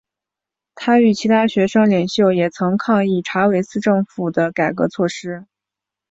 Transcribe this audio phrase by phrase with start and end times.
[0.73, 5.45] 他与其他学生领袖也曾抗议查韦斯政府的改革措施。